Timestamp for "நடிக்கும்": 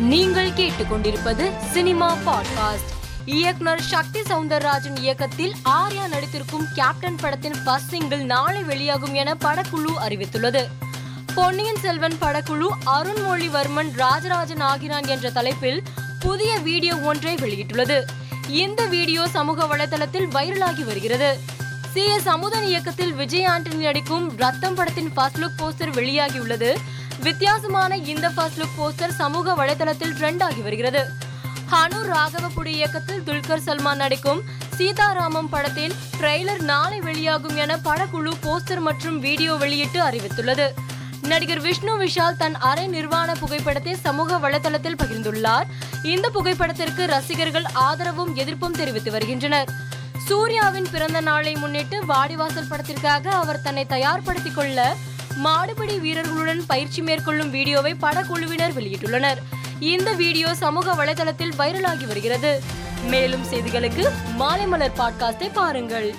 23.74-24.36, 33.96-34.42